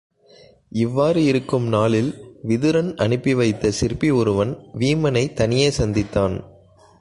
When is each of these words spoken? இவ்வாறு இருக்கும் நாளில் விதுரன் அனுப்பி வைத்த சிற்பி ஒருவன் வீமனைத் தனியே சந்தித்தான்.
இவ்வாறு 0.69 1.23
இருக்கும் 1.23 1.67
நாளில் 1.67 2.13
விதுரன் 2.47 2.95
அனுப்பி 2.95 3.33
வைத்த 3.33 3.71
சிற்பி 3.71 4.09
ஒருவன் 4.09 4.57
வீமனைத் 4.79 5.33
தனியே 5.33 5.69
சந்தித்தான். 5.69 6.43